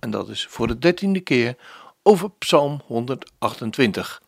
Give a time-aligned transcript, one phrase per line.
[0.00, 1.56] en dat is voor de dertiende keer,
[2.02, 4.22] over Psalm 128.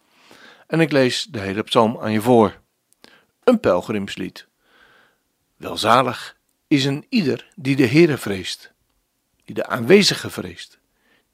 [0.67, 2.61] En ik lees de hele psalm aan je voor.
[3.45, 4.47] Een pelgrimslied.
[5.57, 6.37] Welzalig
[6.69, 8.73] is een ieder die de Heere vreest,
[9.45, 10.79] die de aanwezige vreest,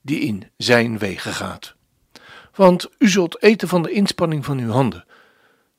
[0.00, 1.74] die in zijn wegen gaat.
[2.54, 5.06] Want u zult eten van de inspanning van uw handen.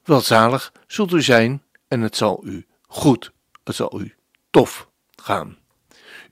[0.03, 3.31] Welzalig zult u zijn en het zal u goed,
[3.64, 4.16] het zal u
[4.50, 5.58] tof gaan.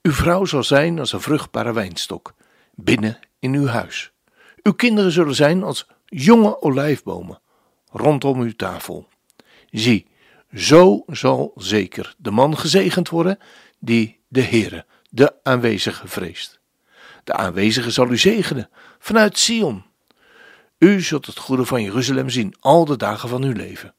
[0.08, 2.33] Uw vrouw zal zijn als een vruchtbare wijnstok,
[2.75, 4.11] binnen in uw huis.
[4.64, 7.39] Uw kinderen zullen zijn als jonge olijfbomen,
[7.91, 9.08] rondom uw tafel.
[9.72, 10.08] Zie,
[10.53, 13.39] zo zal zeker de man gezegend worden
[13.80, 16.59] die de Heere, de aanwezige, vreest.
[17.23, 19.83] De aanwezige zal u zegenen vanuit Sion.
[20.77, 23.94] U zult het goede van Jeruzalem zien al de dagen van uw leven.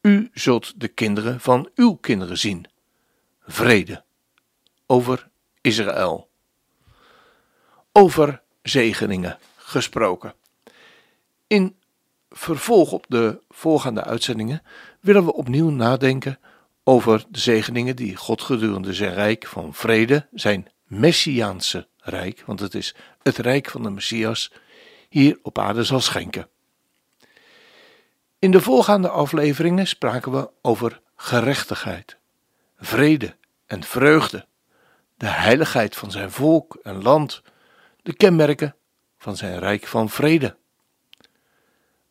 [0.00, 2.66] U zult de kinderen van uw kinderen zien.
[3.46, 4.03] Vrede
[4.94, 5.28] over
[5.60, 6.28] Israël.
[7.92, 10.34] Over zegeningen gesproken.
[11.46, 11.76] In
[12.30, 14.62] vervolg op de voorgaande uitzendingen
[15.00, 16.38] willen we opnieuw nadenken
[16.84, 22.74] over de zegeningen die God gedurende zijn rijk van vrede, zijn messiaanse rijk, want het
[22.74, 24.52] is het rijk van de Messias,
[25.08, 26.48] hier op aarde zal schenken.
[28.38, 32.16] In de voorgaande afleveringen spraken we over gerechtigheid,
[32.76, 34.46] vrede en vreugde,
[35.24, 37.42] de heiligheid van zijn volk en land,
[38.02, 38.76] de kenmerken
[39.18, 40.56] van zijn rijk van vrede.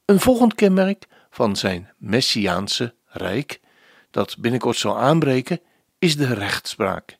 [0.05, 3.59] Een volgend kenmerk van zijn messiaanse rijk,
[4.11, 5.61] dat binnenkort zal aanbreken,
[5.99, 7.17] is de rechtspraak.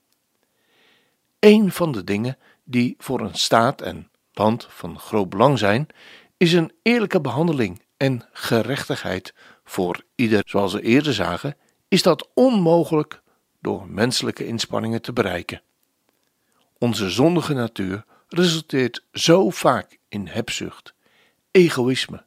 [1.39, 5.87] Een van de dingen die voor een staat en land van groot belang zijn,
[6.37, 10.41] is een eerlijke behandeling en gerechtigheid voor ieder.
[10.45, 11.57] Zoals we eerder zagen,
[11.87, 13.21] is dat onmogelijk
[13.61, 15.61] door menselijke inspanningen te bereiken.
[16.83, 20.93] Onze zondige natuur resulteert zo vaak in hebzucht,
[21.51, 22.25] egoïsme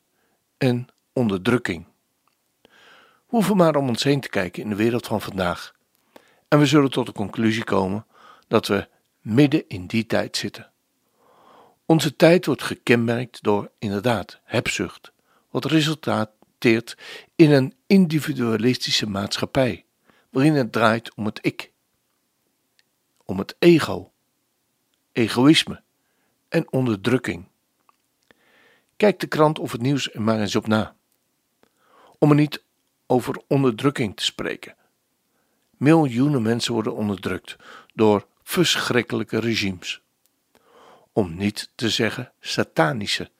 [0.58, 1.86] en onderdrukking.
[2.62, 2.70] We
[3.26, 5.74] hoeven maar om ons heen te kijken in de wereld van vandaag.
[6.48, 8.06] En we zullen tot de conclusie komen
[8.48, 8.88] dat we
[9.20, 10.70] midden in die tijd zitten.
[11.86, 15.12] Onze tijd wordt gekenmerkt door inderdaad hebzucht,
[15.50, 16.96] wat resulteert
[17.34, 19.84] in een individualistische maatschappij,
[20.30, 21.72] waarin het draait om het ik,
[23.24, 24.10] om het ego,
[25.16, 25.82] egoïsme
[26.48, 27.48] en onderdrukking.
[28.96, 30.96] Kijk de krant of het nieuws er maar eens op na.
[32.18, 32.64] Om er niet
[33.06, 34.76] over onderdrukking te spreken.
[35.70, 37.56] Miljoenen mensen worden onderdrukt
[37.94, 40.00] door verschrikkelijke regimes.
[41.12, 43.30] Om niet te zeggen satanische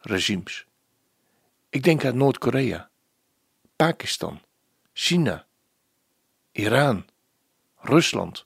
[0.00, 0.66] regimes.
[1.68, 2.90] Ik denk aan Noord-Korea,
[3.76, 4.40] Pakistan,
[4.92, 5.46] China,
[6.52, 7.06] Iran,
[7.78, 8.42] Rusland.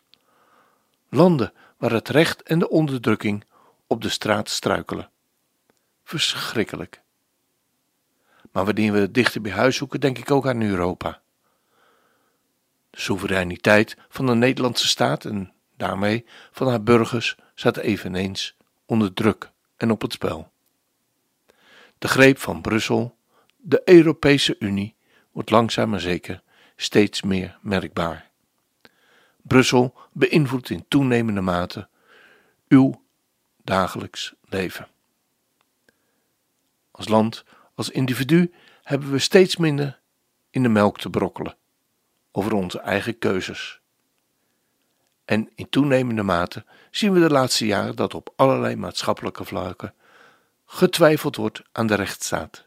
[1.09, 3.45] Landen waar het recht en de onderdrukking
[3.87, 5.11] op de straat struikelen.
[6.05, 7.01] Verschrikkelijk.
[8.53, 11.21] Maar wanneer we dichter bij huis zoeken, denk ik ook aan Europa.
[12.91, 18.57] De soevereiniteit van de Nederlandse staat en daarmee van haar burgers staat eveneens
[18.87, 20.51] onder druk en op het spel.
[21.99, 23.17] De greep van Brussel,
[23.57, 24.95] de Europese Unie,
[25.33, 26.43] wordt langzaam maar zeker
[26.77, 28.28] steeds meer merkbaar.
[29.49, 31.89] Brussel beïnvloedt in toenemende mate
[32.69, 33.03] uw
[33.65, 34.89] dagelijks leven.
[36.91, 37.45] Als land,
[37.75, 40.01] als individu hebben we steeds minder
[40.51, 41.57] in de melk te brokkelen
[42.33, 43.81] over onze eigen keuzes.
[45.25, 49.95] En in toenemende mate zien we de laatste jaren dat op allerlei maatschappelijke vlakken
[50.67, 52.67] getwijfeld wordt aan de rechtsstaat.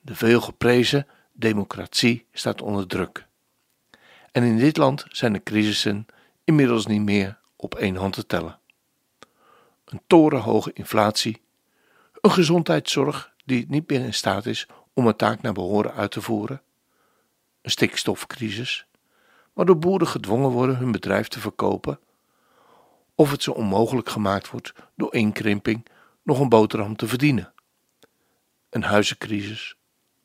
[0.00, 3.26] De veel geprezen democratie staat onder druk.
[4.36, 6.06] En in dit land zijn de crisissen
[6.44, 8.58] inmiddels niet meer op één hand te tellen.
[9.84, 11.42] Een torenhoge inflatie,
[12.20, 16.20] een gezondheidszorg die niet meer in staat is om een taak naar behoren uit te
[16.20, 16.62] voeren,
[17.62, 18.86] een stikstofcrisis,
[19.52, 22.00] waardoor boeren gedwongen worden hun bedrijf te verkopen,
[23.14, 25.86] of het ze onmogelijk gemaakt wordt door inkrimping
[26.22, 27.52] nog een boterham te verdienen.
[28.70, 29.76] Een huizencrisis,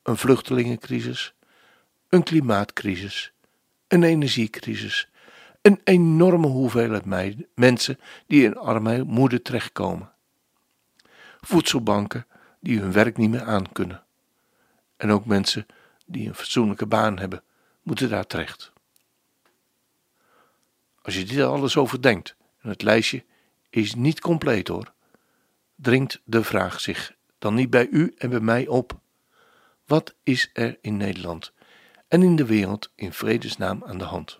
[0.03, 1.33] een vluchtelingencrisis,
[2.09, 3.33] een klimaatcrisis,
[3.91, 5.09] een energiecrisis
[5.61, 7.05] Een enorme hoeveelheid
[7.55, 10.11] mensen die in armoede terechtkomen.
[11.41, 12.25] Voedselbanken
[12.59, 14.03] die hun werk niet meer aan kunnen.
[14.97, 15.65] En ook mensen
[16.05, 17.43] die een fatsoenlijke baan hebben,
[17.81, 18.71] moeten daar terecht.
[21.01, 23.23] Als je dit alles overdenkt, en het lijstje
[23.69, 24.93] is niet compleet hoor,
[25.75, 28.99] dringt de vraag zich dan niet bij u en bij mij op:
[29.85, 31.53] wat is er in Nederland
[32.11, 34.39] en in de wereld in vredesnaam aan de hand?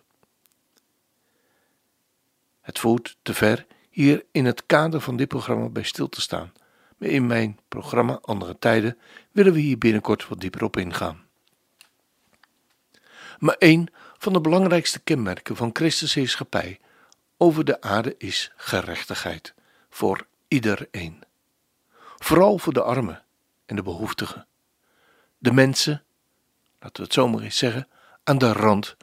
[2.61, 6.53] Het voert te ver hier in het kader van dit programma bij stil te staan.
[6.97, 8.97] Maar in mijn programma Andere Tijden
[9.31, 11.25] willen we hier binnenkort wat dieper op ingaan.
[13.39, 13.87] Maar één
[14.17, 16.79] van de belangrijkste kenmerken van Christus heerschappij
[17.37, 19.53] over de aarde is gerechtigheid
[19.89, 21.23] voor iedereen.
[22.17, 23.23] Vooral voor de armen
[23.65, 24.47] en de behoeftigen.
[25.37, 26.03] De mensen,
[26.81, 27.87] laten we het zomaar eens zeggen,
[28.23, 28.95] aan de rand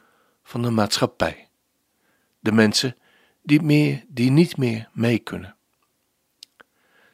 [0.43, 1.49] van de maatschappij.
[2.39, 2.97] De mensen
[3.41, 5.55] die, meer, die niet meer mee kunnen.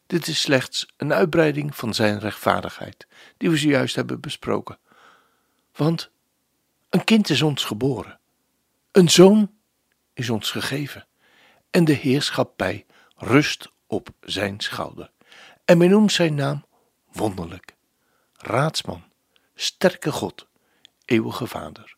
[0.08, 3.08] Dit is slechts een uitbreiding van zijn rechtvaardigheid,
[3.38, 4.78] die we zojuist hebben besproken.
[5.76, 6.12] Want
[6.90, 8.20] een kind is ons geboren,
[8.92, 9.52] een zoon
[10.14, 11.08] is ons gegeven,
[11.70, 12.86] en de heerschappij
[13.16, 15.12] rust op zijn schouder.
[15.66, 16.66] En men noemt zijn naam
[17.12, 17.76] wonderlijk,
[18.34, 19.04] raadsman,
[19.56, 20.48] sterke God,
[21.06, 21.96] eeuwige Vader.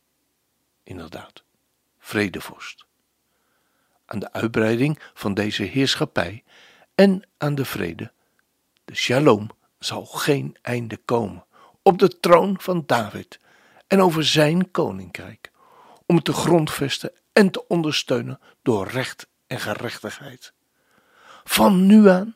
[0.84, 1.44] Inderdaad,
[2.00, 2.86] vredevorst.
[4.06, 6.44] Aan de uitbreiding van deze heerschappij
[6.96, 8.12] en aan de vrede,
[8.86, 9.50] de shalom,
[9.80, 11.46] zal geen einde komen
[11.82, 13.40] op de troon van David
[13.88, 15.52] en over zijn koninkrijk,
[16.06, 20.54] om het te grondvesten en te ondersteunen door recht en gerechtigheid.
[21.44, 22.36] Van nu aan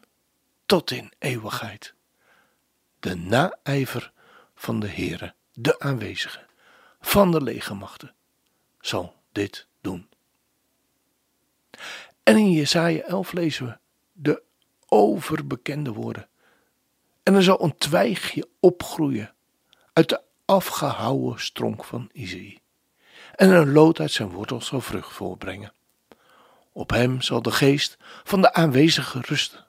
[0.66, 1.94] tot in eeuwigheid.
[3.00, 4.12] De naijver
[4.56, 6.46] van de Heere, de aanwezige,
[7.02, 8.14] van de legermachten,
[8.80, 10.10] zal dit doen.
[12.24, 13.78] En in Jesaja 11 lezen we
[14.12, 14.44] de
[14.88, 16.30] overbekende woorden.
[17.24, 19.34] En er zal een twijgje opgroeien
[19.94, 22.60] uit de afgehouwen stronk van Isaïe.
[23.36, 25.74] En een lood uit zijn wortels zal vrucht voorbrengen.
[26.72, 29.68] Op hem zal de geest van de aanwezige rusten.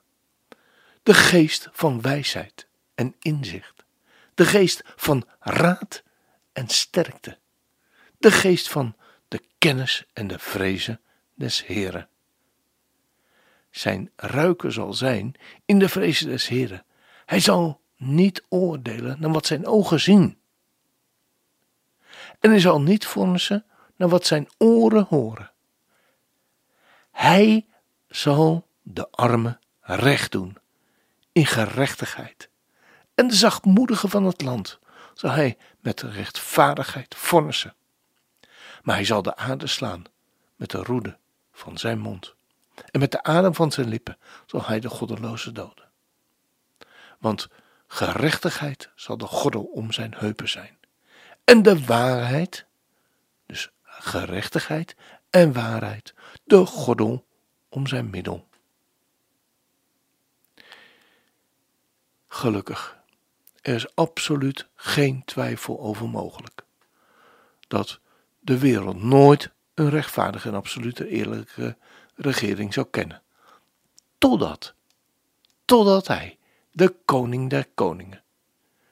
[1.03, 3.85] De geest van wijsheid en inzicht.
[4.33, 6.03] De geest van raad
[6.53, 7.37] en sterkte.
[8.17, 8.95] De geest van
[9.27, 11.01] de kennis en de vrezen
[11.33, 12.09] des Heren.
[13.69, 15.35] Zijn ruiken zal zijn
[15.65, 16.85] in de vrezen des Heren.
[17.25, 20.37] Hij zal niet oordelen naar wat zijn ogen zien.
[22.39, 23.65] En hij zal niet vonnissen
[23.95, 25.51] naar wat zijn oren horen.
[27.11, 27.65] Hij
[28.07, 30.57] zal de armen recht doen,
[31.31, 32.49] in gerechtigheid.
[33.15, 34.79] En de zachtmoedigen van het land
[35.13, 37.75] zal hij met rechtvaardigheid vonnissen.
[38.81, 40.03] Maar hij zal de aarde slaan
[40.55, 41.17] met de roede
[41.51, 42.35] van zijn mond.
[42.91, 45.89] En met de adem van zijn lippen zal hij de goddeloze doden.
[47.19, 47.47] Want
[47.87, 50.77] gerechtigheid zal de gordel om zijn heupen zijn.
[51.43, 52.65] En de waarheid,
[53.45, 54.95] dus gerechtigheid
[55.29, 56.13] en waarheid,
[56.43, 57.25] de gordel
[57.69, 58.47] om zijn middel.
[62.27, 63.02] Gelukkig,
[63.63, 66.63] er is absoluut geen twijfel over mogelijk
[67.67, 67.99] dat
[68.39, 71.77] de wereld nooit een rechtvaardige en absolute eerlijke
[72.15, 73.21] regering zou kennen.
[74.17, 74.73] Totdat,
[75.65, 76.37] totdat hij,
[76.71, 78.23] de koning der koningen,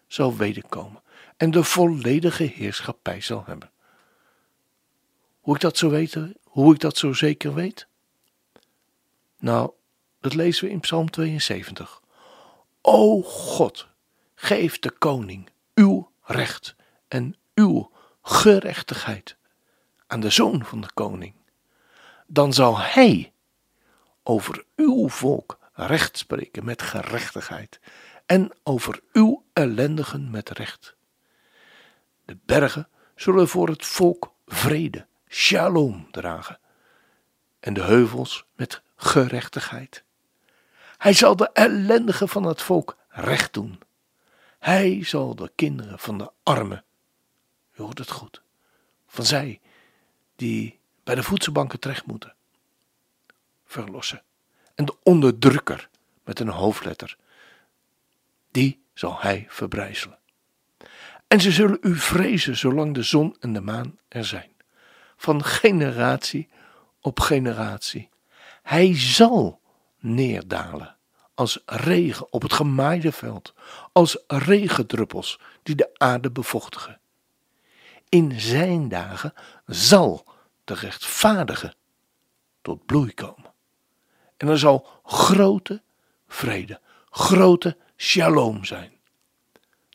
[0.07, 1.01] zal wederkomen
[1.37, 3.71] en de volledige heerschappij zal hebben.
[5.39, 7.87] Hoe ik dat zo weet, hoe ik dat zo zeker weet?
[9.37, 9.71] Nou,
[10.19, 12.01] dat lezen we in Psalm 72.
[12.81, 13.87] O God,
[14.41, 16.75] geef de koning uw recht
[17.07, 19.35] en uw gerechtigheid
[20.07, 21.33] aan de zoon van de koning.
[22.27, 23.33] Dan zal hij
[24.23, 27.79] over uw volk recht spreken met gerechtigheid
[28.25, 30.95] en over uw ellendigen met recht.
[32.25, 36.59] De bergen zullen voor het volk vrede, shalom dragen
[37.59, 40.03] en de heuvels met gerechtigheid.
[40.97, 43.79] Hij zal de ellendigen van het volk recht doen.
[44.61, 46.83] Hij zal de kinderen van de armen,
[47.73, 48.41] u hoort het goed,
[49.07, 49.59] van zij
[50.35, 52.35] die bij de voedselbanken terecht moeten,
[53.65, 54.23] verlossen.
[54.75, 55.89] En de onderdrukker
[56.23, 57.17] met een hoofdletter,
[58.51, 60.19] die zal hij verbrijzelen.
[61.27, 64.51] En ze zullen u vrezen zolang de zon en de maan er zijn,
[65.15, 66.49] van generatie
[66.99, 68.09] op generatie.
[68.61, 69.61] Hij zal
[69.99, 70.95] neerdalen
[71.41, 73.53] als regen op het gemaaide veld,
[73.91, 76.99] als regendruppels die de aarde bevochtigen.
[78.09, 79.33] In zijn dagen
[79.65, 80.25] zal
[80.63, 81.73] de rechtvaardige
[82.61, 83.53] tot bloei komen.
[84.37, 85.81] En er zal grote
[86.27, 86.79] vrede,
[87.09, 88.91] grote shalom zijn,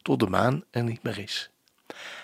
[0.02, 1.50] tot de maan er niet meer is.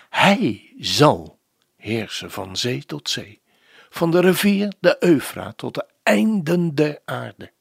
[0.09, 1.39] Hij zal
[1.75, 3.41] heersen van zee tot zee,
[3.89, 7.51] van de rivier de Eufraat tot de einden der aarde.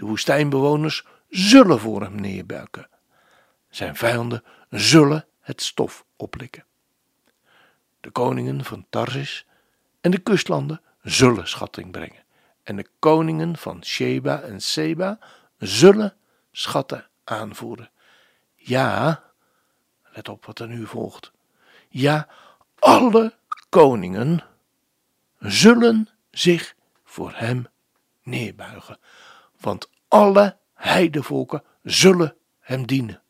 [0.00, 2.88] De woestijnbewoners zullen voor hem neerbuiken.
[3.68, 6.64] Zijn vijanden zullen het stof oplikken.
[8.00, 9.46] De koningen van Tarsis
[10.00, 12.24] en de kustlanden zullen schatting brengen.
[12.62, 15.18] En de koningen van Sheba en Seba
[15.58, 16.16] zullen
[16.52, 17.90] schatten aanvoeren.
[18.54, 19.22] Ja,
[20.12, 21.32] let op wat er nu volgt.
[21.88, 22.28] Ja,
[22.78, 23.34] alle
[23.68, 24.44] koningen
[25.38, 27.66] zullen zich voor hem
[28.22, 28.98] neerbuigen,
[29.60, 33.22] want alle heidevolken zullen hem dienen.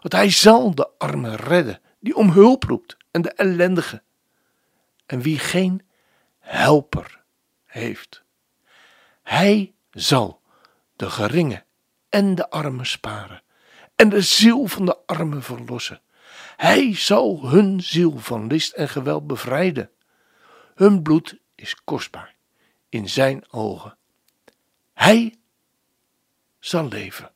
[0.00, 4.02] Want hij zal de armen redden die om hulp roept en de ellendige.
[5.06, 5.82] En wie geen
[6.38, 7.22] helper
[7.64, 8.22] heeft,
[9.22, 10.40] hij zal
[10.96, 11.64] de geringe
[12.08, 13.42] en de armen sparen
[13.96, 16.00] en de ziel van de armen verlossen.
[16.56, 19.90] Hij zal hun ziel van list en geweld bevrijden.
[20.74, 22.34] Hun bloed is kostbaar
[22.88, 23.96] in zijn ogen.
[24.94, 25.37] Hij
[26.58, 27.30] zal leven.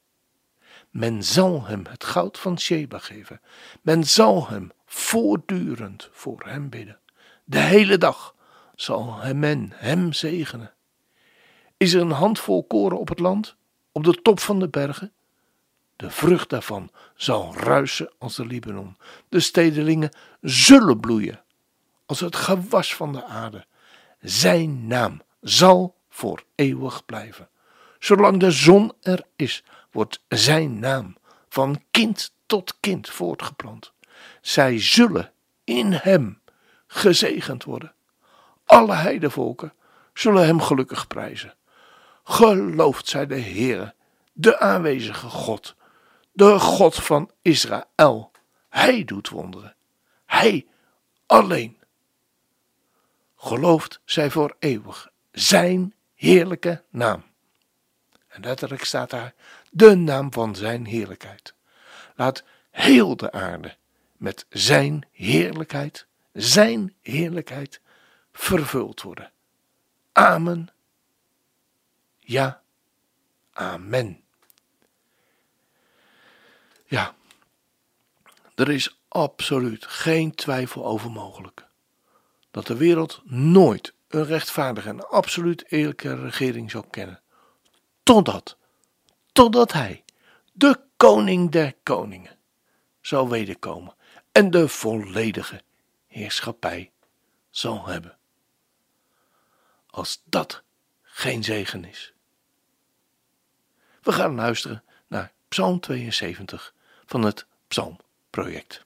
[0.90, 3.40] Men zal hem het goud van Sheba geven.
[3.82, 6.98] Men zal hem voortdurend voor hem bidden.
[7.44, 8.34] De hele dag
[8.74, 10.74] zal men hem zegenen.
[11.76, 13.56] Is er een handvol koren op het land,
[13.92, 15.12] op de top van de bergen?
[15.96, 18.96] De vrucht daarvan zal ruisen als de Libanon.
[19.28, 21.42] De stedelingen zullen bloeien
[22.06, 23.66] als het gewas van de aarde.
[24.20, 27.48] Zijn naam zal voor eeuwig blijven.
[28.02, 31.16] Zolang de zon er is, wordt zijn naam
[31.48, 33.92] van kind tot kind voortgeplant.
[34.40, 35.32] Zij zullen
[35.64, 36.40] in hem
[36.86, 37.94] gezegend worden.
[38.64, 39.72] Alle heidevolken
[40.14, 41.54] zullen hem gelukkig prijzen.
[42.24, 43.94] Geloofd zij de Heere,
[44.32, 45.76] de aanwezige God,
[46.32, 48.30] de God van Israël.
[48.68, 49.76] Hij doet wonderen.
[50.26, 50.66] Hij
[51.26, 51.78] alleen.
[53.36, 57.30] Geloofd zij voor eeuwig zijn heerlijke naam.
[58.32, 59.34] En letterlijk staat daar
[59.70, 61.54] de naam van zijn heerlijkheid.
[62.16, 63.76] Laat heel de aarde
[64.16, 67.80] met zijn heerlijkheid, zijn heerlijkheid
[68.32, 69.30] vervuld worden.
[70.12, 70.68] Amen.
[72.18, 72.62] Ja,
[73.52, 74.22] amen.
[76.84, 77.14] Ja,
[78.54, 81.66] er is absoluut geen twijfel over mogelijk
[82.50, 87.21] dat de wereld nooit een rechtvaardige en absoluut eerlijke regering zal kennen.
[88.02, 88.56] Totdat,
[89.32, 90.04] totdat hij,
[90.52, 92.38] de koning der koningen,
[93.00, 93.94] zal wederkomen
[94.32, 95.62] en de volledige
[96.06, 96.90] heerschappij
[97.50, 98.18] zal hebben.
[99.86, 100.62] Als dat
[101.02, 102.12] geen zegen is.
[104.02, 106.74] We gaan luisteren naar Psalm 72
[107.06, 108.84] van het Psalmproject.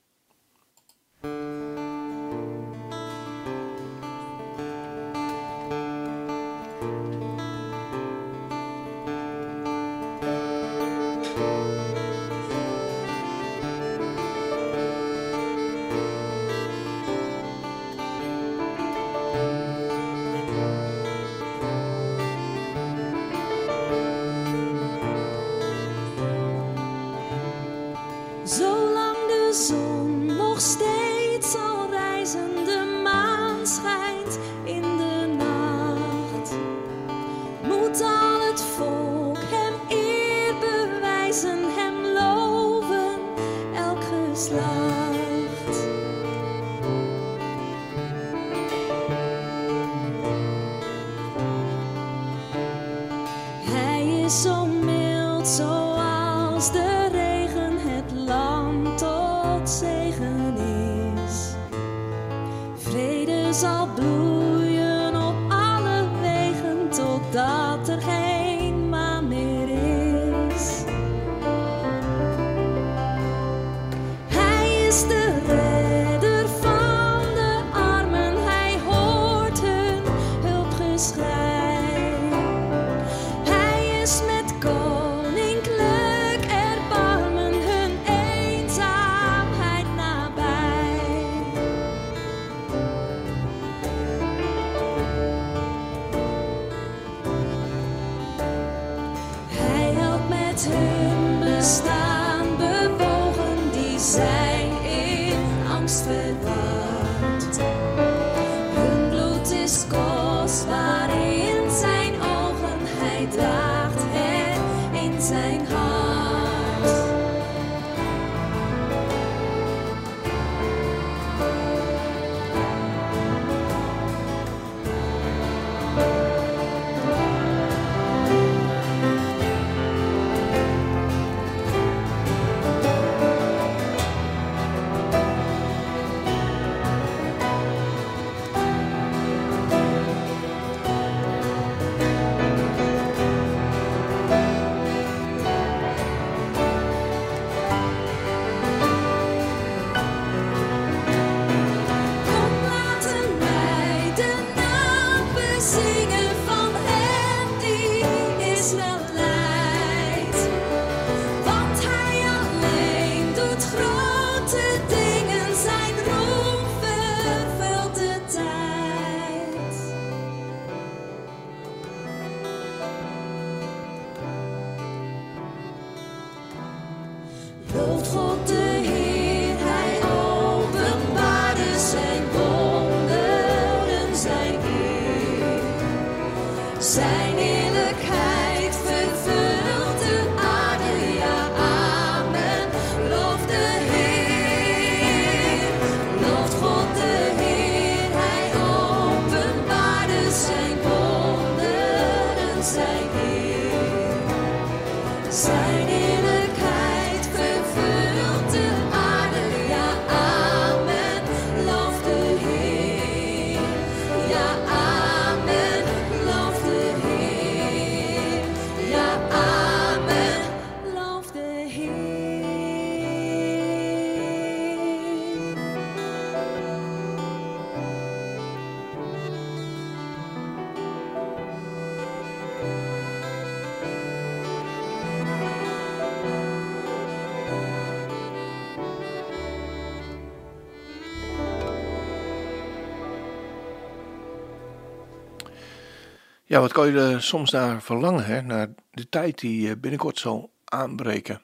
[246.56, 248.42] Ja, wat kan je er soms naar verlangen, hè?
[248.42, 251.42] naar de tijd die eh, binnenkort zal aanbreken.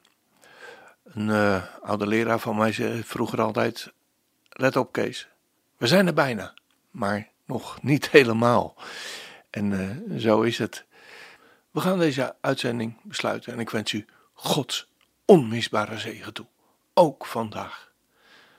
[1.05, 3.93] Een uh, oude leraar van mij zei vroeger altijd:
[4.49, 5.29] Let op, Kees,
[5.77, 6.55] we zijn er bijna,
[6.91, 8.75] maar nog niet helemaal.
[9.51, 10.85] En zo is het.
[11.71, 14.89] We gaan deze uitzending besluiten en ik wens u Gods
[15.25, 16.47] onmisbare zegen toe,
[16.95, 17.93] ook vandaag.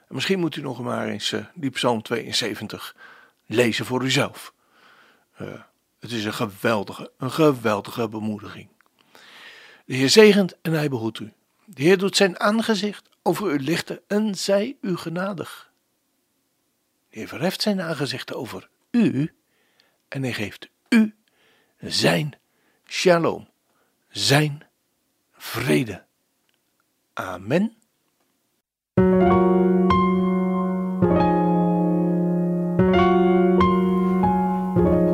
[0.08, 2.96] En misschien moet u nog maar eens die Psalm 72
[3.46, 4.54] lezen voor uzelf.
[6.04, 8.68] Het is een geweldige, een geweldige bemoediging.
[9.86, 11.34] De Heer zegent en hij behoedt u.
[11.66, 15.72] De Heer doet zijn aangezicht over u lichten en zij u genadig.
[17.10, 19.34] De Heer verheft zijn aangezicht over u
[20.08, 21.16] en hij geeft u
[21.80, 22.34] zijn
[22.86, 23.50] shalom,
[24.10, 24.68] zijn
[25.32, 26.06] vrede.
[27.14, 27.78] Amen.